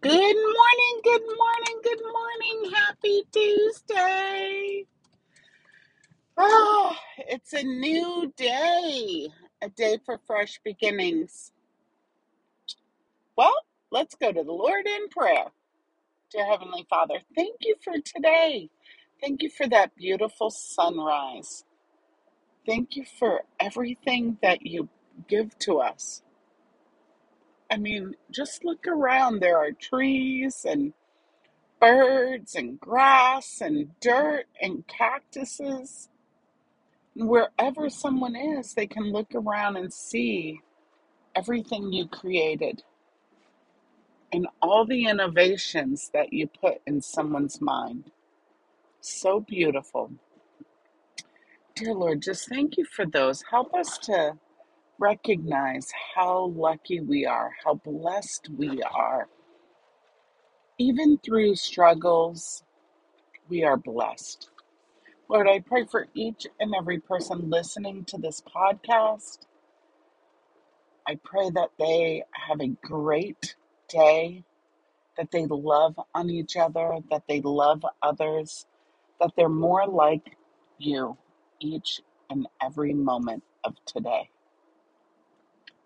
[0.00, 2.72] Good morning, good morning, good morning.
[2.72, 4.86] Happy Tuesday.
[6.38, 9.28] Oh, it's a new day,
[9.62, 11.52] a day for fresh beginnings.
[13.36, 13.54] Well,
[13.92, 15.46] let's go to the Lord in prayer.
[16.32, 18.70] Dear Heavenly Father, thank you for today.
[19.20, 21.64] Thank you for that beautiful sunrise.
[22.66, 24.88] Thank you for everything that you
[25.28, 26.22] give to us.
[27.72, 29.40] I mean, just look around.
[29.40, 30.92] There are trees and
[31.80, 36.10] birds and grass and dirt and cactuses.
[37.16, 40.60] Wherever someone is, they can look around and see
[41.34, 42.82] everything you created
[44.32, 48.12] and all the innovations that you put in someone's mind.
[49.00, 50.12] So beautiful.
[51.74, 53.44] Dear Lord, just thank you for those.
[53.50, 54.34] Help us to
[54.98, 59.28] recognize how lucky we are, how blessed we are.
[60.78, 62.62] Even through struggles,
[63.48, 64.50] we are blessed.
[65.28, 69.38] Lord, I pray for each and every person listening to this podcast.
[71.06, 73.56] I pray that they have a great
[73.88, 74.44] day,
[75.16, 78.66] that they love on each other, that they love others,
[79.20, 80.36] that they're more like
[80.78, 81.16] you
[81.60, 84.28] each and every moment of today,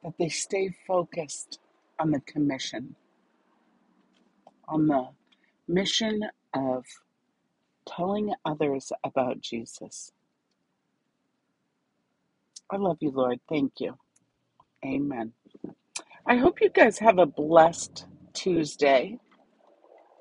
[0.07, 1.61] that they stay focused
[2.01, 2.97] on the commission,
[4.69, 5.09] on the
[5.69, 6.23] mission
[6.55, 6.85] of
[7.87, 10.13] telling others about Jesus.
[12.71, 13.41] I love you, Lord.
[13.49, 13.99] Thank you.
[14.85, 15.33] Amen.
[16.27, 19.19] I hope you guys have a blessed Tuesday.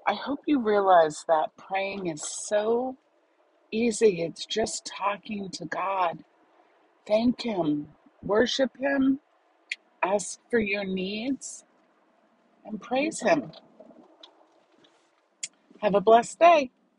[0.07, 2.97] I hope you realize that praying is so
[3.71, 4.21] easy.
[4.23, 6.23] It's just talking to God.
[7.07, 7.87] Thank Him,
[8.23, 9.19] worship Him,
[10.13, 11.65] ask for your needs,
[12.65, 13.51] and praise Him.
[15.81, 16.71] Have a blessed day.